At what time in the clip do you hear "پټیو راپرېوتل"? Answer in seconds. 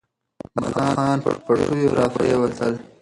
1.45-2.73